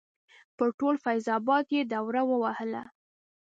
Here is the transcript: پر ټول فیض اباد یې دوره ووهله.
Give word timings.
پر 0.57 0.69
ټول 0.79 0.95
فیض 1.03 1.25
اباد 1.37 1.65
یې 1.75 1.81
دوره 1.93 2.21
ووهله. 2.29 2.83